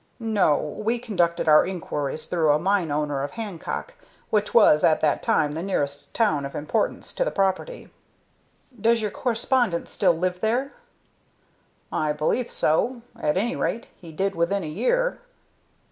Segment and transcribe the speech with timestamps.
[0.19, 0.57] "No.
[0.57, 3.93] We conducted our inquiries through a mine owner of Hancock,
[4.31, 7.87] which was at that time the nearest town of importance to the property."
[8.89, 10.73] "Does your correspondent still live there?"
[11.91, 13.03] "I believe so.
[13.15, 15.19] At any rate, he did within a year."